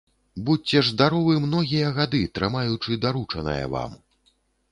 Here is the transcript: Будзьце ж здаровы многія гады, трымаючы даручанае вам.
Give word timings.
Будзьце 0.45 0.77
ж 0.85 0.93
здаровы 0.93 1.35
многія 1.43 1.91
гады, 1.99 2.21
трымаючы 2.39 2.99
даручанае 3.05 3.61
вам. 3.77 3.91